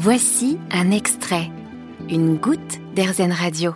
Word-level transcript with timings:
Voici 0.00 0.60
un 0.70 0.92
extrait, 0.92 1.50
une 2.08 2.36
goutte 2.36 2.78
d'Airzen 2.94 3.32
Radio. 3.32 3.74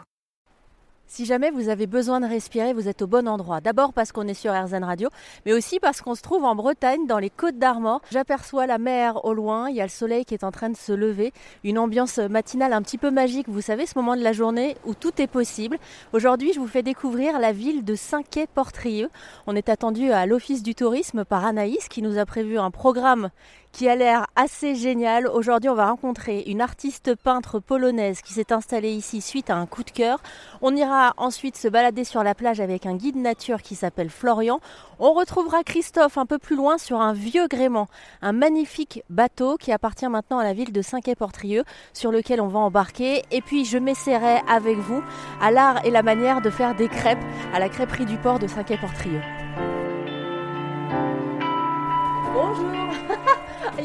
Si 1.09 1.27
jamais 1.27 1.51
vous 1.51 1.69
avez 1.69 1.87
besoin 1.87 2.21
de 2.21 2.27
respirer, 2.27 2.73
vous 2.73 2.89
êtes 2.89 3.03
au 3.03 3.07
bon 3.07 3.29
endroit. 3.29 3.61
D'abord 3.61 3.93
parce 3.93 4.13
qu'on 4.13 4.29
est 4.29 4.33
sur 4.33 4.53
RZN 4.53 4.85
Radio, 4.85 5.11
mais 5.45 5.53
aussi 5.53 5.79
parce 5.79 6.01
qu'on 6.01 6.15
se 6.15 6.23
trouve 6.23 6.45
en 6.45 6.55
Bretagne, 6.55 7.07
dans 7.07 7.19
les 7.19 7.29
Côtes 7.29 7.59
d'Armor. 7.59 8.01
J'aperçois 8.11 8.67
la 8.67 8.79
mer 8.79 9.23
au 9.25 9.35
loin, 9.35 9.69
il 9.69 9.77
y 9.77 9.81
a 9.83 9.85
le 9.85 9.91
soleil 9.91 10.25
qui 10.25 10.33
est 10.33 10.43
en 10.45 10.53
train 10.53 10.71
de 10.71 10.77
se 10.77 10.93
lever, 10.93 11.35
une 11.65 11.79
ambiance 11.79 12.17
matinale 12.19 12.73
un 12.73 12.81
petit 12.81 12.97
peu 12.97 13.11
magique, 13.11 13.49
vous 13.49 13.61
savez, 13.61 13.85
ce 13.85 13.99
moment 13.99 14.17
de 14.17 14.23
la 14.23 14.33
journée 14.33 14.77
où 14.87 14.95
tout 14.95 15.21
est 15.21 15.27
possible. 15.27 15.77
Aujourd'hui, 16.15 16.53
je 16.55 16.61
vous 16.61 16.67
fais 16.67 16.83
découvrir 16.83 17.39
la 17.39 17.53
ville 17.53 17.85
de 17.85 17.95
Saint-Quay-Portrieux. 17.95 19.11
On 19.47 19.55
est 19.55 19.69
attendu 19.69 20.13
à 20.13 20.25
l'Office 20.25 20.63
du 20.63 20.75
tourisme 20.75 21.27
par 21.27 21.45
Anaïs 21.45 21.89
qui 21.89 22.01
nous 22.01 22.17
a 22.17 22.25
prévu 22.25 22.59
un 22.59 22.71
programme 22.71 23.29
qui 23.73 23.89
a 23.89 23.97
l'air 23.97 24.27
assez 24.37 24.75
génial. 24.75 25.27
Aujourd'hui, 25.27 25.71
on 25.71 25.75
va 25.75 25.89
rencontrer 25.89 26.45
une 26.47 26.61
artiste 26.61 27.15
peintre 27.15 27.59
polonaise 27.59 28.21
qui 28.21 28.35
s'est 28.35 28.53
installée 28.53 28.93
ici 28.93 29.21
suite 29.21 29.51
à 29.51 29.57
un 29.57 29.67
coup 29.67 29.83
de 29.83 29.91
cœur. 29.91 30.21
On 30.61 30.77
ira 30.77 31.15
ensuite 31.17 31.57
se 31.57 31.69
balader 31.69 32.05
sur 32.05 32.23
la 32.23 32.35
plage 32.35 32.61
avec 32.61 32.87
un 32.87 32.95
guide 32.95 33.17
nature 33.17 33.63
qui 33.63 33.75
s'appelle 33.75 34.11
Florian. 34.11 34.61
On 34.99 35.15
retrouvera 35.15 35.65
Christophe 35.65 36.19
un 36.19 36.27
peu 36.27 36.39
plus 36.39 36.55
loin 36.55 36.79
sur 36.79 37.01
un 37.01 37.13
vieux 37.13 37.49
gréement, 37.49 37.89
un 38.21 38.33
magnifique 38.33 39.03
bateau 39.11 39.57
qui 39.57 39.73
appartient 39.73 40.09
maintenant 40.09 40.39
à 40.39 40.45
la 40.45 40.53
ville 40.53 40.73
de 40.73 40.83
Saint-Quay-Portrieux 40.83 41.65
sur 41.93 42.13
lequel 42.13 42.41
on 42.41 42.49
va 42.49 42.61
embarquer. 42.61 43.23
Et 43.31 43.41
puis, 43.41 43.65
je 43.65 43.79
m'essaierai 43.79 44.41
avec 44.49 44.77
vous 44.79 45.03
à 45.41 45.51
l'art 45.51 45.85
et 45.85 45.91
la 45.91 46.03
manière 46.03 46.43
de 46.43 46.51
faire 46.51 46.75
des 46.75 46.89
crêpes 46.89 47.25
à 47.55 47.59
la 47.59 47.69
crêperie 47.69 48.07
du 48.07 48.19
port 48.19 48.39
de 48.39 48.47
Saint-Quay-Portrieux. 48.47 49.42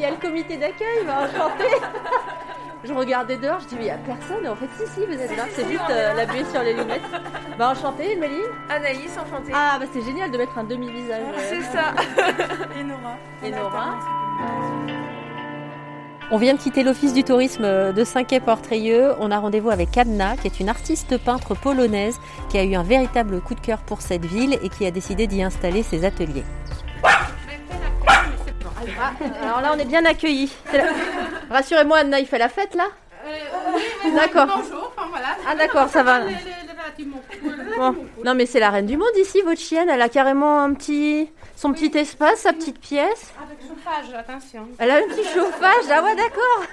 Y 0.08 0.14
a 0.14 0.16
le 0.16 0.22
comité 0.22 0.58
d'accueil, 0.58 1.06
va 1.06 1.24
enchanté. 1.24 1.66
Je 2.84 2.94
regardais 2.94 3.38
dehors, 3.38 3.60
je 3.60 3.68
dis 3.68 3.76
mais 3.76 3.82
il 3.82 3.86
n'y 3.86 3.92
a 3.92 3.98
personne. 3.98 4.46
Et 4.46 4.48
en 4.48 4.56
fait, 4.56 4.70
si, 4.78 4.88
si, 4.94 5.06
vous 5.06 5.12
êtes 5.14 5.36
là. 5.36 5.44
C'est 5.54 5.68
juste 5.68 5.82
euh, 5.90 6.14
la 6.14 6.26
buée 6.26 6.46
sur 6.52 6.62
les 6.62 6.74
lunettes. 6.74 7.02
Bah, 7.58 7.72
enchanté, 7.72 8.16
Méline. 8.16 8.44
Anaïs, 8.70 9.18
enchantée. 9.18 9.52
Ah, 9.54 9.78
bah 9.80 9.86
c'est 9.92 10.04
génial 10.04 10.32
de 10.32 10.38
mettre 10.38 10.58
un 10.58 10.64
demi-visage. 10.64 11.24
euh. 11.28 11.42
C'est 11.50 11.62
ça. 11.64 11.94
Et 12.80 12.84
Nora. 12.84 13.18
Et 13.44 13.52
Nora. 13.52 14.00
On 16.30 16.38
vient 16.38 16.54
de 16.54 16.60
quitter 16.60 16.84
l'office 16.84 17.14
du 17.14 17.24
tourisme 17.24 17.94
de 17.94 18.04
Saint-Quay-Portrieux. 18.04 19.14
On 19.20 19.32
a 19.32 19.40
rendez-vous 19.40 19.70
avec 19.70 19.98
Anna, 19.98 20.36
qui 20.38 20.48
est 20.48 20.60
une 20.60 20.70
artiste 20.70 21.18
peintre 21.18 21.56
polonaise 21.56 22.20
qui 22.50 22.58
a 22.58 22.64
eu 22.64 22.76
un 22.76 22.84
véritable 22.84 23.42
coup 23.42 23.56
de 23.56 23.62
cœur 23.62 23.80
pour 23.80 24.02
cette 24.02 24.26
ville 24.26 24.58
et 24.62 24.70
qui 24.70 24.86
a 24.86 24.92
décidé 24.92 25.26
d'y 25.28 25.42
installer 25.42 25.84
ses 25.84 26.06
ateliers. 26.06 26.44
Ah, 29.00 29.12
alors 29.44 29.62
là, 29.62 29.72
on 29.76 29.80
est 29.80 29.86
bien 29.86 30.06
accueillis. 30.06 30.54
La- 30.74 30.84
Rassurez-moi, 31.50 31.98
Anna, 32.00 32.20
il 32.20 32.28
fait 32.28 32.38
la 32.38 32.50
fête 32.50 32.76
là 32.76 32.86
D'accord. 34.16 34.46
Bonjour, 34.48 34.94
enfin 34.96 35.08
voilà. 35.10 35.28
Ah 35.48 35.56
d'accord, 35.56 35.90
ça 35.90 36.02
va. 36.04 36.20
Les- 36.20 36.28
les- 36.30 36.34
les 36.36 36.72
relativement. 36.80 37.22
Bon. 37.78 37.96
Non 38.24 38.34
mais 38.36 38.46
c'est 38.46 38.60
la 38.60 38.70
reine 38.70 38.86
du 38.86 38.96
monde 38.96 39.10
ici, 39.20 39.42
votre 39.42 39.60
chienne. 39.60 39.90
Elle 39.90 40.02
a 40.02 40.08
carrément 40.10 40.62
un 40.62 40.74
petit, 40.74 41.30
son 41.56 41.74
petit 41.74 41.96
espace, 41.98 42.40
sa 42.42 42.54
petite 42.54 42.80
pièce. 42.80 43.34
Avec 43.44 43.60
chauffage, 43.68 44.14
attention. 44.18 44.68
Elle 44.80 44.92
a 44.92 44.96
un 44.98 45.02
petit 45.04 45.26
chauffage. 45.26 45.86
Ah 45.92 46.02
ouais, 46.04 46.16
d'accord. 46.16 46.64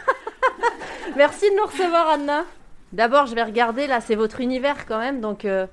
Merci 1.16 1.50
de 1.50 1.56
nous 1.56 1.66
recevoir, 1.66 2.10
Anna. 2.10 2.44
D'abord, 2.92 3.26
je 3.26 3.34
vais 3.34 3.42
regarder 3.42 3.86
là, 3.88 4.00
c'est 4.00 4.14
votre 4.14 4.40
univers 4.40 4.86
quand 4.86 4.98
même, 4.98 5.20
donc 5.20 5.44
euh, 5.44 5.66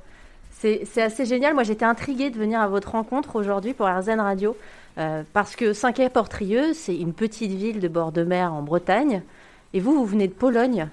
c'est 0.62 1.02
assez 1.02 1.26
génial. 1.26 1.54
Moi, 1.54 1.64
j'étais 1.64 1.86
intriguée 1.86 2.30
de 2.30 2.38
venir 2.38 2.59
à 2.59 2.67
votre 2.67 2.92
rencontre 2.92 3.36
aujourd'hui 3.36 3.73
pour 3.73 3.88
RZN 3.88 4.20
Radio. 4.20 4.56
euh, 4.98 5.23
parce 5.34 5.56
que 5.56 5.73
Saint-Quay-Portrieux, 5.73 6.73
c'est 6.73 6.95
une 6.95 7.14
petite 7.14 7.52
ville 7.52 7.80
de 7.80 7.88
bord 7.88 8.12
de 8.12 8.23
mer 8.23 8.53
en 8.53 8.62
Bretagne. 8.62 9.23
Et 9.73 9.80
vous, 9.80 9.94
vous 9.94 10.06
venez 10.06 10.28
de 10.28 10.34
Pologne. 10.34 10.88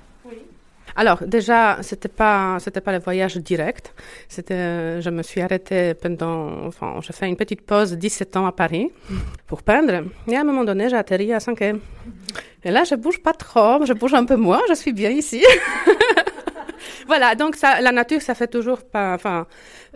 Alors 0.96 1.22
déjà, 1.24 1.78
c'était 1.82 2.08
pas 2.08 2.56
c'était 2.60 2.80
pas 2.80 2.92
le 2.92 2.98
voyage 2.98 3.36
direct. 3.36 3.94
C'était 4.28 5.00
je 5.00 5.10
me 5.10 5.22
suis 5.22 5.40
arrêtée 5.40 5.94
pendant 5.94 6.66
enfin 6.66 6.96
j'ai 7.02 7.12
fait 7.12 7.28
une 7.28 7.36
petite 7.36 7.60
pause 7.62 7.92
17 7.92 8.36
ans 8.36 8.46
à 8.46 8.52
Paris 8.52 8.90
pour 9.46 9.62
peindre 9.62 10.04
et 10.26 10.36
à 10.36 10.40
un 10.40 10.44
moment 10.44 10.64
donné 10.64 10.88
j'ai 10.88 10.96
atterri 10.96 11.32
à 11.32 11.40
Saint-Quay. 11.40 11.74
Et 12.64 12.70
là 12.70 12.82
je 12.84 12.96
bouge 12.96 13.20
pas 13.20 13.32
trop, 13.32 13.84
je 13.84 13.92
bouge 13.92 14.14
un 14.14 14.24
peu 14.24 14.36
moins, 14.36 14.60
je 14.68 14.74
suis 14.74 14.92
bien 14.92 15.10
ici. 15.10 15.44
voilà, 17.06 17.34
donc 17.34 17.56
la 17.60 17.92
nature 17.92 18.20
ça 18.22 18.34
fait 18.34 18.48
toujours 18.48 18.82
pas 18.82 19.14
enfin 19.14 19.46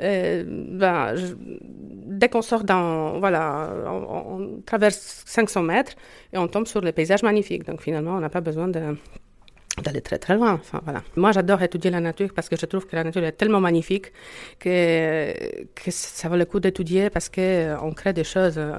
euh, 0.00 0.44
ben, 0.46 1.14
dès 1.50 2.28
qu'on 2.28 2.42
sort 2.42 2.64
dans 2.64 3.18
voilà 3.18 3.70
on, 3.86 4.60
traverse 4.64 5.22
500 5.26 5.62
mètres 5.62 5.92
et 6.32 6.38
on 6.38 6.48
tombe 6.48 6.66
sur 6.66 6.80
les 6.80 6.92
paysages 6.92 7.22
magnifiques. 7.22 7.64
Donc 7.66 7.80
finalement 7.82 8.12
on 8.16 8.20
n'a 8.20 8.30
pas 8.30 8.40
besoin 8.40 8.68
d'aller 8.68 10.00
très 10.02 10.18
très 10.18 10.34
loin. 10.36 10.54
Enfin, 10.54 10.80
voilà. 10.84 11.02
Moi, 11.16 11.32
j'adore 11.32 11.62
étudier 11.62 11.90
la 11.90 12.00
nature 12.00 12.30
parce 12.34 12.48
que 12.48 12.56
je 12.56 12.66
trouve 12.66 12.86
que 12.86 12.96
la 12.96 13.04
nature 13.04 13.24
est 13.24 13.32
tellement 13.32 13.60
magnifique 13.60 14.12
que, 14.58 15.32
ça 15.90 16.28
vaut 16.28 16.36
le 16.36 16.44
coup 16.44 16.60
d'étudier 16.60 17.10
parce 17.10 17.28
qu'on 17.28 17.92
crée 17.92 18.12
des 18.12 18.24
choses, 18.24 18.58
euh, 18.58 18.74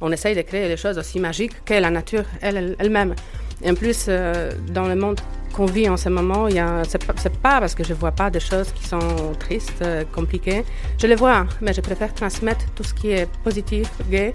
on 0.00 0.12
essaye 0.12 0.34
de 0.36 0.42
créer 0.42 0.68
des 0.68 0.76
choses 0.76 0.98
aussi 0.98 1.18
magiques 1.18 1.64
que 1.64 1.74
la 1.74 1.90
nature 1.90 2.24
elle- 2.42 2.56
elle- 2.56 2.76
elle-même. 2.78 3.14
Et 3.62 3.70
en 3.70 3.74
plus, 3.74 4.06
euh, 4.08 4.50
dans 4.72 4.86
le 4.86 4.96
monde 4.96 5.20
qu'on 5.54 5.66
vit 5.66 5.88
en 5.88 5.96
ce 5.96 6.08
moment, 6.08 6.48
il 6.48 6.56
y 6.56 6.58
a, 6.58 6.82
c'est, 6.84 6.98
pas, 6.98 7.60
parce 7.60 7.74
que 7.74 7.84
je 7.84 7.94
vois 7.94 8.10
pas 8.10 8.28
des 8.28 8.40
choses 8.40 8.72
qui 8.72 8.84
sont 8.86 8.98
tristes, 9.38 9.82
euh, 9.82 10.04
compliquées. 10.12 10.64
Je 10.98 11.06
les 11.06 11.14
vois, 11.14 11.46
mais 11.60 11.72
je 11.72 11.80
préfère 11.80 12.12
transmettre 12.12 12.66
tout 12.74 12.82
ce 12.82 12.92
qui 12.92 13.12
est 13.12 13.30
positif, 13.44 13.88
gai. 14.10 14.32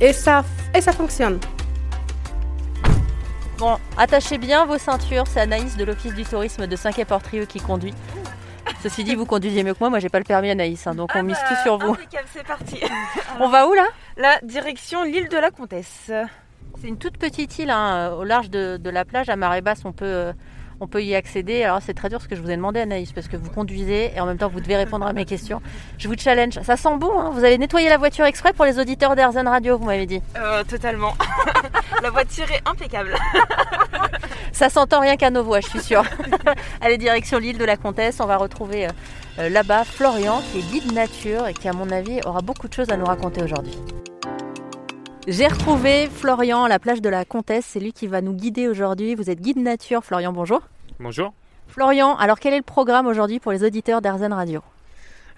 Et 0.00 0.12
ça, 0.12 0.44
et 0.74 0.80
ça 0.80 0.92
fonctionne. 0.92 1.40
Bon, 3.58 3.76
attachez 3.96 4.38
bien 4.38 4.64
vos 4.64 4.78
ceintures. 4.78 5.24
C'est 5.26 5.40
Anaïs 5.40 5.76
de 5.76 5.84
l'Office 5.84 6.14
du 6.14 6.24
tourisme 6.24 6.66
de 6.66 6.76
Saint-Quay-Portrieux 6.76 7.46
qui 7.46 7.60
conduit. 7.60 7.94
Ceci 8.82 9.04
dit, 9.04 9.14
vous 9.14 9.26
conduisez 9.26 9.62
mieux 9.62 9.74
que 9.74 9.80
moi. 9.80 9.90
Moi, 9.90 9.98
j'ai 9.98 10.08
pas 10.08 10.18
le 10.18 10.24
permis, 10.24 10.50
Anaïs, 10.50 10.86
hein, 10.86 10.94
donc 10.94 11.10
on 11.14 11.18
Ah 11.18 11.22
mise 11.22 11.36
bah, 11.36 11.54
tout 11.56 11.62
sur 11.62 11.78
vous. 11.78 11.96
C'est 12.32 12.46
parti. 12.46 12.80
On 13.40 13.48
va 13.48 13.68
où 13.68 13.74
là? 13.74 13.86
La 14.16 14.40
direction 14.42 15.04
l'île 15.04 15.28
de 15.28 15.36
la 15.36 15.50
Comtesse. 15.50 16.10
C'est 16.80 16.88
une 16.88 16.98
toute 16.98 17.16
petite 17.16 17.58
île 17.58 17.70
hein, 17.70 18.12
au 18.12 18.24
large 18.24 18.50
de, 18.50 18.76
de 18.76 18.90
la 18.90 19.04
plage. 19.04 19.28
À 19.28 19.36
marée 19.36 19.60
basse, 19.60 19.84
on 19.84 19.92
peut, 19.92 20.04
euh, 20.04 20.32
on 20.80 20.88
peut 20.88 21.02
y 21.02 21.14
accéder. 21.14 21.62
Alors, 21.62 21.78
c'est 21.80 21.94
très 21.94 22.08
dur 22.08 22.20
ce 22.20 22.26
que 22.26 22.34
je 22.34 22.42
vous 22.42 22.50
ai 22.50 22.56
demandé, 22.56 22.80
Anaïs, 22.80 23.12
parce 23.12 23.28
que 23.28 23.36
vous 23.36 23.50
conduisez 23.50 24.12
et 24.16 24.20
en 24.20 24.26
même 24.26 24.38
temps, 24.38 24.48
vous 24.48 24.60
devez 24.60 24.76
répondre 24.76 25.06
à 25.06 25.12
mes 25.12 25.24
questions. 25.24 25.62
Je 25.96 26.08
vous 26.08 26.16
challenge. 26.18 26.60
Ça 26.62 26.76
sent 26.76 26.96
bon, 26.98 27.16
hein 27.18 27.30
Vous 27.32 27.44
avez 27.44 27.56
nettoyé 27.56 27.88
la 27.88 27.98
voiture 27.98 28.24
exprès 28.24 28.52
pour 28.52 28.64
les 28.64 28.80
auditeurs 28.80 29.14
d'Airzen 29.14 29.46
Radio, 29.46 29.78
vous 29.78 29.84
m'avez 29.84 30.06
dit. 30.06 30.20
Euh, 30.36 30.64
totalement. 30.64 31.14
la 32.02 32.10
voiture 32.10 32.50
est 32.50 32.68
impeccable. 32.68 33.14
Ça 34.52 34.68
s'entend 34.68 35.00
rien 35.00 35.16
qu'à 35.16 35.30
nos 35.30 35.44
voix, 35.44 35.60
je 35.60 35.68
suis 35.68 35.80
sûre. 35.80 36.02
Allez, 36.80 36.98
direction 36.98 37.38
l'île 37.38 37.58
de 37.58 37.64
la 37.64 37.76
Comtesse. 37.76 38.18
On 38.20 38.26
va 38.26 38.36
retrouver 38.36 38.86
euh, 38.86 38.90
euh, 39.38 39.48
là-bas 39.48 39.84
Florian, 39.84 40.42
qui 40.50 40.58
est 40.58 40.62
guide 40.62 40.92
nature 40.92 41.46
et 41.46 41.54
qui, 41.54 41.68
à 41.68 41.72
mon 41.72 41.90
avis, 41.90 42.20
aura 42.26 42.40
beaucoup 42.40 42.66
de 42.66 42.74
choses 42.74 42.90
à 42.90 42.96
nous 42.96 43.06
raconter 43.06 43.42
aujourd'hui. 43.42 43.78
J'ai 45.28 45.46
retrouvé 45.46 46.08
Florian 46.08 46.64
à 46.64 46.68
la 46.68 46.80
plage 46.80 47.00
de 47.00 47.08
la 47.08 47.24
Comtesse. 47.24 47.64
C'est 47.64 47.78
lui 47.78 47.92
qui 47.92 48.08
va 48.08 48.20
nous 48.20 48.32
guider 48.32 48.66
aujourd'hui. 48.66 49.14
Vous 49.14 49.30
êtes 49.30 49.40
guide 49.40 49.56
nature. 49.56 50.02
Florian, 50.02 50.32
bonjour. 50.32 50.62
Bonjour. 50.98 51.32
Florian, 51.68 52.16
alors 52.16 52.40
quel 52.40 52.52
est 52.54 52.58
le 52.58 52.64
programme 52.64 53.06
aujourd'hui 53.06 53.38
pour 53.38 53.52
les 53.52 53.62
auditeurs 53.62 54.02
d'Airzen 54.02 54.32
Radio? 54.32 54.62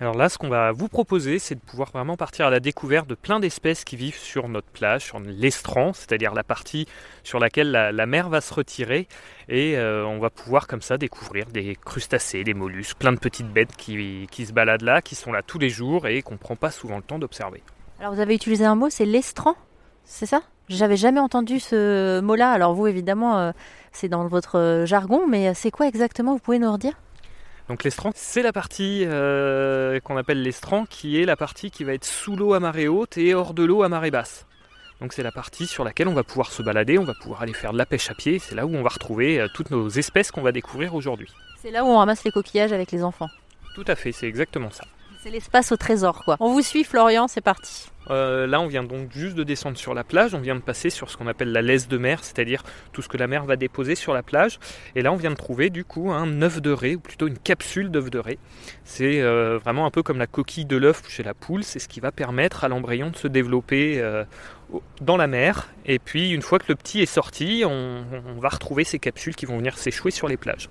Alors 0.00 0.14
là, 0.14 0.30
ce 0.30 0.38
qu'on 0.38 0.48
va 0.48 0.72
vous 0.72 0.88
proposer, 0.88 1.38
c'est 1.38 1.54
de 1.54 1.60
pouvoir 1.60 1.90
vraiment 1.90 2.16
partir 2.16 2.46
à 2.46 2.50
la 2.50 2.60
découverte 2.60 3.06
de 3.06 3.14
plein 3.14 3.40
d'espèces 3.40 3.84
qui 3.84 3.96
vivent 3.96 4.16
sur 4.16 4.48
notre 4.48 4.68
plage, 4.68 5.04
sur 5.04 5.20
l'estran, 5.20 5.92
c'est-à-dire 5.92 6.32
la 6.32 6.44
partie 6.44 6.86
sur 7.22 7.38
laquelle 7.38 7.70
la, 7.70 7.92
la 7.92 8.06
mer 8.06 8.30
va 8.30 8.40
se 8.40 8.54
retirer. 8.54 9.06
Et 9.50 9.76
euh, 9.76 10.06
on 10.06 10.18
va 10.18 10.30
pouvoir 10.30 10.66
comme 10.66 10.82
ça 10.82 10.96
découvrir 10.96 11.44
des 11.46 11.76
crustacés, 11.76 12.42
des 12.42 12.54
mollusques, 12.54 12.96
plein 12.96 13.12
de 13.12 13.18
petites 13.18 13.52
bêtes 13.52 13.76
qui, 13.76 14.26
qui 14.30 14.46
se 14.46 14.54
baladent 14.54 14.82
là, 14.82 15.02
qui 15.02 15.14
sont 15.14 15.30
là 15.30 15.42
tous 15.42 15.58
les 15.58 15.68
jours 15.68 16.06
et 16.06 16.22
qu'on 16.22 16.38
prend 16.38 16.56
pas 16.56 16.70
souvent 16.70 16.96
le 16.96 17.02
temps 17.02 17.18
d'observer. 17.18 17.62
Alors 18.00 18.14
vous 18.14 18.20
avez 18.20 18.34
utilisé 18.34 18.64
un 18.64 18.74
mot, 18.74 18.88
c'est 18.90 19.04
l'estran, 19.04 19.54
c'est 20.04 20.26
ça? 20.26 20.42
J'avais 20.68 20.96
jamais 20.96 21.20
entendu 21.20 21.60
ce 21.60 22.20
mot-là. 22.20 22.50
Alors 22.50 22.74
vous, 22.74 22.86
évidemment, 22.86 23.38
euh, 23.38 23.52
c'est 23.92 24.08
dans 24.08 24.26
votre 24.26 24.58
euh, 24.58 24.86
jargon, 24.86 25.26
mais 25.28 25.52
c'est 25.54 25.70
quoi 25.70 25.86
exactement? 25.86 26.32
Vous 26.32 26.40
pouvez 26.40 26.58
nous 26.58 26.72
redire? 26.72 26.94
Donc 27.68 27.82
l'estran, 27.82 28.10
c'est 28.14 28.42
la 28.42 28.52
partie 28.52 29.04
euh, 29.06 29.98
qu'on 30.00 30.16
appelle 30.16 30.42
l'estran, 30.42 30.84
qui 30.84 31.20
est 31.20 31.24
la 31.24 31.36
partie 31.36 31.70
qui 31.70 31.84
va 31.84 31.94
être 31.94 32.04
sous 32.04 32.36
l'eau 32.36 32.52
à 32.52 32.60
marée 32.60 32.88
haute 32.88 33.16
et 33.16 33.34
hors 33.34 33.54
de 33.54 33.64
l'eau 33.64 33.82
à 33.82 33.88
marée 33.88 34.10
basse. 34.10 34.46
Donc 35.00 35.12
c'est 35.12 35.22
la 35.22 35.32
partie 35.32 35.66
sur 35.66 35.82
laquelle 35.82 36.08
on 36.08 36.14
va 36.14 36.24
pouvoir 36.24 36.52
se 36.52 36.62
balader, 36.62 36.98
on 36.98 37.04
va 37.04 37.14
pouvoir 37.14 37.42
aller 37.42 37.54
faire 37.54 37.72
de 37.72 37.78
la 37.78 37.86
pêche 37.86 38.10
à 38.10 38.14
pied, 38.14 38.38
c'est 38.38 38.54
là 38.54 38.66
où 38.66 38.74
on 38.74 38.82
va 38.82 38.90
retrouver 38.90 39.40
euh, 39.40 39.48
toutes 39.52 39.70
nos 39.70 39.88
espèces 39.88 40.30
qu'on 40.30 40.42
va 40.42 40.52
découvrir 40.52 40.94
aujourd'hui. 40.94 41.28
C'est 41.60 41.70
là 41.70 41.84
où 41.84 41.88
on 41.88 41.98
ramasse 41.98 42.24
les 42.24 42.30
coquillages 42.30 42.72
avec 42.72 42.92
les 42.92 43.02
enfants. 43.02 43.28
Tout 43.74 43.84
à 43.86 43.94
fait, 43.96 44.12
c'est 44.12 44.26
exactement 44.26 44.70
ça. 44.70 44.84
C'est 45.22 45.30
l'espace 45.30 45.72
au 45.72 45.76
trésor, 45.76 46.22
quoi. 46.24 46.36
On 46.40 46.52
vous 46.52 46.60
suit, 46.60 46.84
Florian, 46.84 47.28
c'est 47.28 47.40
parti. 47.40 47.88
Euh, 48.10 48.46
là, 48.46 48.60
on 48.60 48.66
vient 48.66 48.84
donc 48.84 49.12
juste 49.12 49.34
de 49.34 49.42
descendre 49.42 49.76
sur 49.76 49.94
la 49.94 50.04
plage. 50.04 50.34
On 50.34 50.40
vient 50.40 50.54
de 50.54 50.60
passer 50.60 50.90
sur 50.90 51.10
ce 51.10 51.16
qu'on 51.16 51.26
appelle 51.26 51.52
la 51.52 51.62
laisse 51.62 51.88
de 51.88 51.98
mer, 51.98 52.22
c'est-à-dire 52.22 52.62
tout 52.92 53.02
ce 53.02 53.08
que 53.08 53.16
la 53.16 53.26
mer 53.26 53.44
va 53.44 53.56
déposer 53.56 53.94
sur 53.94 54.14
la 54.14 54.22
plage. 54.22 54.58
Et 54.94 55.02
là, 55.02 55.12
on 55.12 55.16
vient 55.16 55.30
de 55.30 55.36
trouver 55.36 55.70
du 55.70 55.84
coup 55.84 56.12
un 56.12 56.42
œuf 56.42 56.60
de 56.60 56.70
raie, 56.70 56.94
ou 56.96 57.00
plutôt 57.00 57.26
une 57.26 57.38
capsule 57.38 57.90
d'œuf 57.90 58.10
de 58.10 58.18
raie. 58.18 58.38
C'est 58.84 59.20
euh, 59.20 59.58
vraiment 59.58 59.86
un 59.86 59.90
peu 59.90 60.02
comme 60.02 60.18
la 60.18 60.26
coquille 60.26 60.66
de 60.66 60.76
l'œuf 60.76 61.02
chez 61.08 61.22
la 61.22 61.34
poule. 61.34 61.64
C'est 61.64 61.78
ce 61.78 61.88
qui 61.88 62.00
va 62.00 62.12
permettre 62.12 62.64
à 62.64 62.68
l'embryon 62.68 63.10
de 63.10 63.16
se 63.16 63.28
développer 63.28 64.00
euh, 64.00 64.24
dans 65.00 65.16
la 65.16 65.26
mer. 65.26 65.68
Et 65.86 65.98
puis, 65.98 66.30
une 66.30 66.42
fois 66.42 66.58
que 66.58 66.66
le 66.68 66.74
petit 66.74 67.00
est 67.00 67.06
sorti, 67.06 67.64
on 67.66 68.04
va 68.38 68.48
retrouver 68.48 68.84
ces 68.84 68.98
capsules 68.98 69.34
qui 69.34 69.46
vont 69.46 69.58
venir 69.58 69.78
s'échouer 69.78 70.10
sur 70.10 70.28
les 70.28 70.36
plages. 70.36 70.68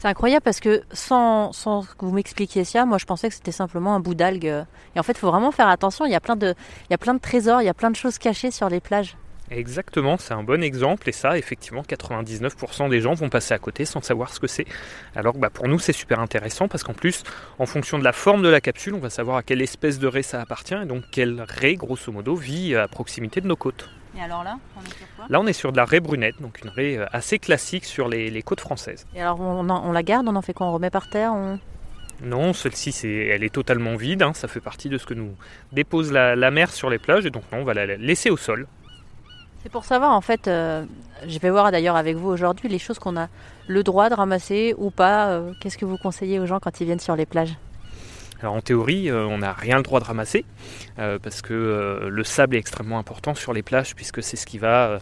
C'est 0.00 0.08
incroyable 0.08 0.42
parce 0.42 0.60
que 0.60 0.80
sans, 0.94 1.50
que 1.52 2.06
vous 2.06 2.12
m'expliquiez 2.12 2.64
ça, 2.64 2.86
moi 2.86 2.96
je 2.96 3.04
pensais 3.04 3.28
que 3.28 3.34
c'était 3.34 3.52
simplement 3.52 3.94
un 3.94 4.00
bout 4.00 4.14
d'algue. 4.14 4.64
Et 4.96 4.98
en 4.98 5.02
fait, 5.02 5.12
il 5.12 5.18
faut 5.18 5.30
vraiment 5.30 5.52
faire 5.52 5.68
attention. 5.68 6.06
Il 6.06 6.10
y, 6.10 6.14
a 6.14 6.20
plein 6.20 6.36
de, 6.36 6.54
trésors, 7.20 7.60
il 7.60 7.66
y 7.66 7.68
a 7.68 7.74
plein 7.74 7.90
de 7.90 7.96
choses 7.96 8.16
cachées 8.16 8.50
sur 8.50 8.70
les 8.70 8.80
plages. 8.80 9.18
Exactement, 9.50 10.16
c'est 10.16 10.32
un 10.32 10.42
bon 10.42 10.62
exemple 10.62 11.06
et 11.10 11.12
ça, 11.12 11.36
effectivement, 11.36 11.82
99% 11.82 12.88
des 12.88 13.02
gens 13.02 13.12
vont 13.12 13.28
passer 13.28 13.52
à 13.52 13.58
côté 13.58 13.84
sans 13.84 14.00
savoir 14.00 14.32
ce 14.32 14.40
que 14.40 14.46
c'est. 14.46 14.64
Alors 15.14 15.34
bah, 15.34 15.50
pour 15.50 15.68
nous, 15.68 15.78
c'est 15.78 15.92
super 15.92 16.20
intéressant 16.20 16.66
parce 16.66 16.82
qu'en 16.82 16.94
plus, 16.94 17.22
en 17.58 17.66
fonction 17.66 17.98
de 17.98 18.04
la 18.04 18.12
forme 18.12 18.40
de 18.42 18.48
la 18.48 18.62
capsule, 18.62 18.94
on 18.94 19.00
va 19.00 19.10
savoir 19.10 19.36
à 19.36 19.42
quelle 19.42 19.60
espèce 19.60 19.98
de 19.98 20.06
raie 20.06 20.22
ça 20.22 20.40
appartient 20.40 20.80
et 20.82 20.86
donc 20.86 21.04
quelle 21.10 21.44
raie, 21.46 21.74
grosso 21.74 22.10
modo, 22.10 22.36
vit 22.36 22.74
à 22.74 22.88
proximité 22.88 23.42
de 23.42 23.48
nos 23.48 23.56
côtes. 23.56 23.90
Et 24.18 24.20
alors 24.22 24.42
là, 24.44 24.58
on 24.76 24.80
est 24.80 24.88
sur 24.96 25.06
quoi 25.16 25.26
Là, 25.28 25.40
on 25.40 25.46
est 25.46 25.52
sur 25.52 25.72
de 25.72 25.76
la 25.76 25.84
raie 25.84 26.00
brunette, 26.00 26.40
donc 26.40 26.60
une 26.62 26.70
raie 26.70 26.96
euh, 26.98 27.06
assez 27.12 27.38
classique 27.38 27.84
sur 27.84 28.08
les, 28.08 28.30
les 28.30 28.42
côtes 28.42 28.60
françaises. 28.60 29.06
Et 29.14 29.20
alors 29.22 29.40
on, 29.40 29.68
en- 29.68 29.88
on 29.88 29.92
la 29.92 30.02
garde, 30.02 30.28
on 30.28 30.34
en 30.36 30.42
fait 30.42 30.52
quoi 30.52 30.66
On 30.66 30.72
remet 30.72 30.90
par 30.90 31.08
terre 31.08 31.32
on... 31.32 31.58
Non, 32.22 32.52
celle-ci, 32.52 32.92
c'est, 32.92 33.08
elle 33.08 33.42
est 33.44 33.54
totalement 33.54 33.96
vide, 33.96 34.22
hein, 34.22 34.32
ça 34.34 34.46
fait 34.46 34.60
partie 34.60 34.90
de 34.90 34.98
ce 34.98 35.06
que 35.06 35.14
nous 35.14 35.30
dépose 35.72 36.12
la, 36.12 36.36
la 36.36 36.50
mer 36.50 36.70
sur 36.70 36.90
les 36.90 36.98
plages 36.98 37.24
et 37.24 37.30
donc 37.30 37.44
non, 37.50 37.58
on 37.60 37.64
va 37.64 37.72
la 37.72 37.86
la 37.86 37.96
laisser 37.96 38.28
au 38.28 38.36
sol. 38.36 38.66
C'est 39.62 39.70
pour 39.70 39.84
savoir 39.84 40.12
en 40.12 40.20
fait, 40.20 40.46
euh, 40.48 40.84
je 41.26 41.38
vais 41.38 41.48
voir 41.50 41.70
d'ailleurs 41.70 41.96
avec 41.96 42.16
vous 42.16 42.28
aujourd'hui 42.28 42.68
les 42.68 42.78
choses 42.78 42.98
qu'on 42.98 43.16
a 43.16 43.28
le 43.68 43.82
droit 43.82 44.10
de 44.10 44.14
ramasser 44.14 44.74
ou 44.76 44.90
pas. 44.90 45.28
euh, 45.30 45.52
Qu'est-ce 45.60 45.78
que 45.78 45.84
vous 45.86 45.96
conseillez 45.98 46.38
aux 46.40 46.46
gens 46.46 46.58
quand 46.60 46.80
ils 46.80 46.84
viennent 46.84 47.00
sur 47.00 47.14
les 47.16 47.26
plages? 47.26 47.54
Alors 48.42 48.54
en 48.54 48.60
théorie, 48.62 49.10
euh, 49.10 49.26
on 49.26 49.38
n'a 49.38 49.52
rien 49.52 49.76
le 49.76 49.82
droit 49.82 50.00
de 50.00 50.04
ramasser 50.06 50.44
euh, 50.98 51.18
parce 51.22 51.42
que 51.42 51.52
euh, 51.52 52.08
le 52.08 52.24
sable 52.24 52.56
est 52.56 52.58
extrêmement 52.58 52.98
important 52.98 53.34
sur 53.34 53.52
les 53.52 53.62
plages 53.62 53.94
puisque 53.94 54.22
c'est 54.22 54.36
ce 54.36 54.46
qui 54.46 54.56
va 54.58 54.98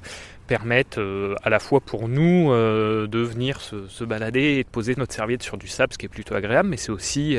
permettre 0.48 0.98
à 1.42 1.50
la 1.50 1.58
fois 1.58 1.78
pour 1.80 2.08
nous 2.08 2.48
de 2.50 3.18
venir 3.18 3.60
se, 3.60 4.04
balader 4.04 4.40
et 4.40 4.64
de 4.64 4.68
poser 4.68 4.94
notre 4.96 5.12
serviette 5.12 5.42
sur 5.42 5.58
du 5.58 5.68
sable, 5.68 5.92
ce 5.92 5.98
qui 5.98 6.06
est 6.06 6.08
plutôt 6.08 6.34
agréable, 6.34 6.70
mais 6.70 6.78
c'est 6.78 6.90
aussi 6.90 7.36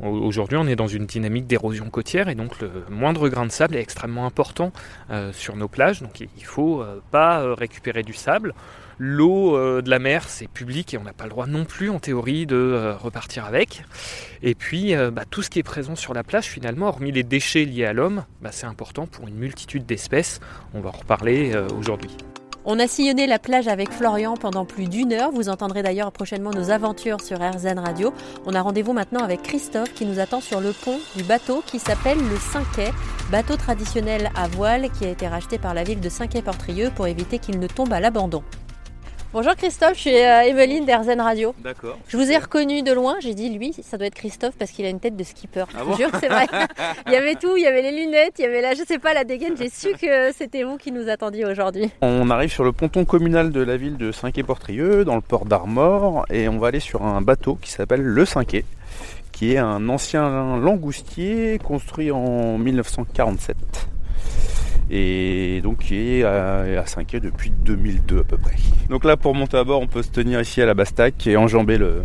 au- 0.00 0.06
aujourd'hui 0.06 0.56
on 0.56 0.68
est 0.68 0.76
dans 0.76 0.86
une 0.86 1.04
dynamique 1.04 1.48
d'érosion 1.48 1.90
côtière 1.90 2.28
et 2.28 2.36
donc 2.36 2.60
le 2.60 2.70
moindre 2.90 3.28
grain 3.28 3.44
de 3.44 3.50
sable 3.50 3.74
est 3.74 3.80
extrêmement 3.80 4.24
important 4.24 4.72
sur 5.32 5.56
nos 5.56 5.66
plages, 5.66 6.00
donc 6.00 6.20
il 6.20 6.28
il 6.36 6.44
faut 6.44 6.84
pas 7.10 7.56
récupérer 7.56 8.04
du 8.04 8.12
sable. 8.14 8.54
L'eau 8.98 9.56
euh, 9.56 9.80
de 9.80 9.90
la 9.90 10.00
mer, 10.00 10.28
c'est 10.28 10.48
public 10.48 10.92
et 10.92 10.98
on 10.98 11.04
n'a 11.04 11.12
pas 11.12 11.24
le 11.24 11.30
droit 11.30 11.46
non 11.46 11.64
plus, 11.64 11.88
en 11.88 12.00
théorie, 12.00 12.46
de 12.46 12.56
euh, 12.56 12.96
repartir 12.96 13.44
avec. 13.44 13.84
Et 14.42 14.54
puis, 14.54 14.94
euh, 14.94 15.10
bah, 15.10 15.22
tout 15.28 15.42
ce 15.42 15.50
qui 15.50 15.60
est 15.60 15.64
présent 15.64 15.94
sur 15.94 16.14
la 16.14 16.24
plage, 16.24 16.46
finalement, 16.46 16.88
hormis 16.88 17.12
les 17.12 17.22
déchets 17.22 17.64
liés 17.64 17.84
à 17.84 17.92
l'homme, 17.92 18.24
bah, 18.42 18.50
c'est 18.52 18.66
important 18.66 19.06
pour 19.06 19.28
une 19.28 19.36
multitude 19.36 19.86
d'espèces. 19.86 20.40
On 20.74 20.80
va 20.80 20.88
en 20.88 20.92
reparler 20.92 21.54
aujourd'hui. 21.78 22.10
On 22.64 22.78
a 22.80 22.86
sillonné 22.86 23.26
la 23.26 23.38
plage 23.38 23.66
avec 23.66 23.90
Florian 23.90 24.34
pendant 24.34 24.66
plus 24.66 24.88
d'une 24.88 25.12
heure. 25.12 25.30
Vous 25.30 25.48
entendrez 25.48 25.82
d'ailleurs 25.82 26.12
prochainement 26.12 26.50
nos 26.50 26.70
aventures 26.70 27.20
sur 27.20 27.38
RZN 27.38 27.78
Radio. 27.78 28.12
On 28.44 28.54
a 28.54 28.60
rendez-vous 28.60 28.92
maintenant 28.92 29.22
avec 29.22 29.42
Christophe 29.42 29.94
qui 29.94 30.04
nous 30.04 30.18
attend 30.18 30.40
sur 30.40 30.60
le 30.60 30.72
pont 30.72 30.98
du 31.16 31.22
bateau 31.22 31.62
qui 31.64 31.78
s'appelle 31.78 32.18
le 32.18 32.36
Cinquet, 32.36 32.92
bateau 33.30 33.56
traditionnel 33.56 34.30
à 34.36 34.48
voile 34.48 34.90
qui 34.90 35.06
a 35.06 35.08
été 35.08 35.28
racheté 35.28 35.56
par 35.56 35.72
la 35.72 35.84
ville 35.84 36.00
de 36.00 36.08
Cinquet-Portrieux 36.10 36.90
pour 36.94 37.06
éviter 37.06 37.38
qu'il 37.38 37.58
ne 37.58 37.68
tombe 37.68 37.92
à 37.92 38.00
l'abandon. 38.00 38.42
Bonjour 39.30 39.54
Christophe, 39.56 39.92
je 39.96 40.00
suis 40.00 40.16
euh, 40.16 40.40
Evelyne 40.40 40.86
d'RZN 40.86 41.20
Radio. 41.20 41.54
D'accord. 41.62 41.98
Je 42.08 42.16
vous 42.16 42.32
ai 42.32 42.38
reconnu 42.38 42.82
de 42.82 42.92
loin, 42.92 43.16
j'ai 43.20 43.34
dit 43.34 43.50
lui, 43.50 43.74
ça 43.82 43.98
doit 43.98 44.06
être 44.06 44.14
Christophe 44.14 44.54
parce 44.58 44.70
qu'il 44.70 44.86
a 44.86 44.88
une 44.88 45.00
tête 45.00 45.16
de 45.16 45.22
skipper. 45.22 45.64
Ah 45.68 45.80
je 45.80 45.84
bon 45.84 45.90
vous 45.90 45.96
jure 45.98 46.08
c'est 46.18 46.28
vrai. 46.28 46.46
il 47.06 47.12
y 47.12 47.16
avait 47.16 47.34
tout, 47.34 47.54
il 47.58 47.62
y 47.62 47.66
avait 47.66 47.82
les 47.82 47.92
lunettes, 47.92 48.36
il 48.38 48.42
y 48.42 48.44
avait 48.46 48.62
la, 48.62 48.72
je 48.72 48.82
sais 48.88 48.98
pas, 48.98 49.12
la 49.12 49.24
dégaine. 49.24 49.54
J'ai 49.58 49.68
su 49.68 49.92
que 50.00 50.32
c'était 50.32 50.62
vous 50.62 50.78
qui 50.78 50.92
nous 50.92 51.10
attendiez 51.10 51.44
aujourd'hui. 51.44 51.90
On 52.00 52.30
arrive 52.30 52.50
sur 52.50 52.64
le 52.64 52.72
ponton 52.72 53.04
communal 53.04 53.50
de 53.50 53.60
la 53.60 53.76
ville 53.76 53.98
de 53.98 54.12
Cinquet-Portrieux, 54.12 55.04
dans 55.04 55.16
le 55.16 55.20
port 55.20 55.44
d'Armor, 55.44 56.24
et 56.30 56.48
on 56.48 56.56
va 56.56 56.68
aller 56.68 56.80
sur 56.80 57.02
un 57.02 57.20
bateau 57.20 57.56
qui 57.56 57.70
s'appelle 57.70 58.00
le 58.00 58.24
Cinquet, 58.24 58.64
qui 59.32 59.52
est 59.52 59.58
un 59.58 59.90
ancien 59.90 60.56
langoustier 60.56 61.58
construit 61.62 62.10
en 62.10 62.56
1947. 62.56 63.56
Et 64.90 65.60
donc 65.62 65.78
qui 65.80 66.18
est 66.20 66.24
à, 66.24 66.60
à 66.80 66.86
Cinquet 66.86 67.20
depuis 67.20 67.50
2002 67.50 68.20
à 68.20 68.24
peu 68.24 68.38
près. 68.38 68.54
Donc 68.88 69.04
là 69.04 69.16
pour 69.16 69.34
monter 69.34 69.56
à 69.58 69.64
bord 69.64 69.80
on 69.82 69.86
peut 69.86 70.02
se 70.02 70.10
tenir 70.10 70.40
ici 70.40 70.62
à 70.62 70.66
la 70.66 70.74
bastac 70.74 71.26
et 71.26 71.36
enjamber 71.36 71.76
le, 71.76 72.04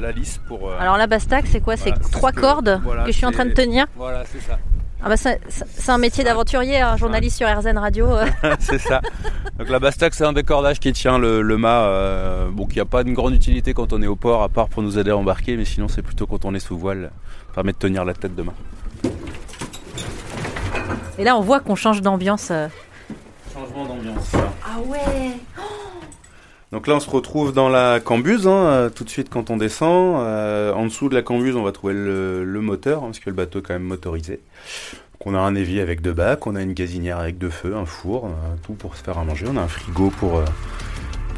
la 0.00 0.12
lisse 0.12 0.38
pour... 0.46 0.68
euh, 0.70 0.76
Alors 0.78 0.96
la 0.96 1.06
bastac, 1.08 1.44
c'est 1.48 1.60
quoi? 1.60 1.74
Voilà, 1.74 1.96
C'est 2.02 2.10
trois 2.10 2.30
ce 2.30 2.36
que- 2.36 2.40
cordes 2.40 2.80
voilà, 2.84 3.02
que 3.04 3.10
je 3.12 3.16
suis 3.16 3.26
en 3.26 3.32
train 3.32 3.46
de 3.46 3.52
tenir? 3.52 3.86
Voilà 3.96 4.24
c'est 4.26 4.40
ça. 4.40 4.58
Ah 5.06 5.08
bah 5.10 5.16
c'est 5.18 5.90
un 5.90 5.98
métier 5.98 6.24
d'aventurier, 6.24 6.80
hein, 6.80 6.96
journaliste 6.96 7.36
sur 7.36 7.46
RZN 7.46 7.76
Radio. 7.76 8.06
euh. 8.10 8.24
c'est 8.58 8.78
ça. 8.78 9.02
Donc 9.58 9.68
la 9.68 9.78
bastac 9.78 10.14
c'est 10.14 10.24
un 10.24 10.32
des 10.32 10.44
cordages 10.44 10.78
qui 10.80 10.92
tient 10.92 11.18
le, 11.18 11.42
le 11.42 11.58
mât, 11.58 11.82
euh, 11.82 12.48
bon 12.50 12.64
qui 12.66 12.80
a 12.80 12.84
pas 12.86 13.02
une 13.02 13.12
grande 13.12 13.34
utilité 13.34 13.74
quand 13.74 13.92
on 13.92 14.00
est 14.02 14.06
au 14.06 14.16
port 14.16 14.42
à 14.42 14.48
part 14.48 14.68
pour 14.68 14.82
nous 14.82 14.98
aider 14.98 15.10
à 15.10 15.16
embarquer, 15.16 15.56
mais 15.56 15.64
sinon 15.66 15.88
c'est 15.88 16.00
plutôt 16.02 16.26
quand 16.26 16.44
on 16.46 16.54
est 16.54 16.58
sous 16.60 16.78
voile, 16.78 17.10
ça 17.48 17.54
permet 17.56 17.72
de 17.72 17.76
tenir 17.78 18.04
la 18.04 18.14
tête 18.14 18.34
de 18.34 18.42
main. 18.42 18.54
Et 21.18 21.24
là, 21.24 21.36
on 21.36 21.40
voit 21.40 21.60
qu'on 21.60 21.76
change 21.76 22.02
d'ambiance. 22.02 22.48
euh. 22.50 22.68
Changement 23.52 23.86
d'ambiance. 23.86 24.32
Ah 24.64 24.80
ouais 24.86 25.36
Donc 26.72 26.88
là 26.88 26.94
on 26.96 27.00
se 27.00 27.08
retrouve 27.08 27.52
dans 27.52 27.68
la 27.68 28.00
cambuse, 28.00 28.48
hein, 28.48 28.50
euh, 28.66 28.90
tout 28.90 29.04
de 29.04 29.08
suite 29.08 29.28
quand 29.30 29.50
on 29.50 29.56
descend. 29.56 30.16
Euh, 30.18 30.72
en 30.72 30.86
dessous 30.86 31.08
de 31.08 31.14
la 31.14 31.22
cambuse 31.22 31.54
on 31.54 31.62
va 31.62 31.70
trouver 31.70 31.94
le, 31.94 32.44
le 32.44 32.60
moteur, 32.60 33.02
hein, 33.04 33.06
parce 33.06 33.20
que 33.20 33.30
le 33.30 33.36
bateau 33.36 33.60
est 33.60 33.62
quand 33.62 33.74
même 33.74 33.84
motorisé. 33.84 34.40
Donc 35.12 35.26
on 35.26 35.34
a 35.36 35.38
un 35.38 35.54
évier 35.54 35.80
avec 35.82 36.02
deux 36.02 36.12
bacs, 36.14 36.44
on 36.48 36.56
a 36.56 36.62
une 36.62 36.72
gazinière 36.72 37.20
avec 37.20 37.38
deux 37.38 37.50
feux, 37.50 37.76
un 37.76 37.86
four, 37.86 38.28
tout 38.64 38.72
pour 38.72 38.96
se 38.96 39.04
faire 39.04 39.18
à 39.18 39.24
manger. 39.24 39.46
On 39.48 39.56
a 39.56 39.60
un 39.60 39.68
frigo 39.68 40.10
pour, 40.18 40.38
euh, 40.38 40.44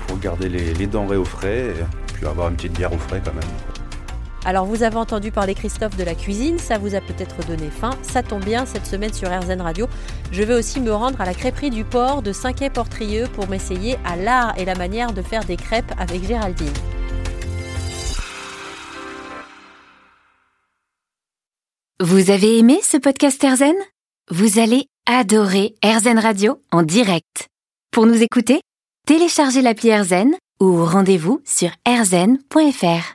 pour 0.07 0.19
garder 0.19 0.49
les, 0.49 0.73
les 0.73 0.87
denrées 0.87 1.19
au 1.19 1.27
frais, 1.27 1.67
et 1.67 2.13
puis 2.15 2.25
avoir 2.27 2.49
une 2.49 2.57
petite 2.57 2.73
bière 2.73 2.95
au 2.95 2.99
frais 2.99 3.21
quand 3.23 3.35
même. 3.35 3.86
Alors 4.47 4.65
vous 4.65 4.85
avez 4.85 4.97
entendu 4.97 5.33
parler 5.33 5.57
Christophe 5.57 5.97
de 5.97 6.05
la 6.05 6.15
cuisine, 6.15 6.61
ça 6.61 6.79
vous 6.79 6.95
a 6.95 7.01
peut-être 7.01 7.45
donné 7.49 7.69
faim. 7.69 7.91
Ça 8.03 8.23
tombe 8.23 8.45
bien, 8.45 8.65
cette 8.65 8.87
semaine 8.87 9.13
sur 9.13 9.29
RZN 9.29 9.61
Radio, 9.61 9.89
je 10.31 10.45
vais 10.45 10.55
aussi 10.55 10.79
me 10.79 10.95
rendre 10.95 11.21
à 11.21 11.25
la 11.25 11.35
crêperie 11.35 11.71
du 11.71 11.83
port 11.83 12.23
de 12.23 12.33
Cinquet-Portrieux 12.33 13.27
pour 13.35 13.49
m'essayer 13.49 13.99
à 14.05 14.15
l'art 14.15 14.57
et 14.57 14.65
la 14.65 14.77
manière 14.77 15.13
de 15.13 15.21
faire 15.21 15.45
des 15.45 15.57
crêpes 15.57 15.93
avec 15.99 16.25
Géraldine. 16.25 16.73
Vous 21.99 22.31
avez 22.31 22.59
aimé 22.59 22.79
ce 22.85 22.99
podcast 22.99 23.43
Erzen 23.43 23.75
Vous 24.31 24.61
allez 24.61 24.87
adorer 25.07 25.75
Erzen 25.83 26.21
Radio 26.21 26.63
en 26.71 26.85
direct. 26.85 27.49
Pour 27.91 28.07
nous 28.07 28.23
écouter, 28.23 28.61
téléchargez 29.09 29.61
l'appli 29.61 29.89
Erzen 29.89 30.37
ou 30.61 30.85
rendez-vous 30.85 31.41
sur 31.45 31.71
erzen.fr. 31.85 33.15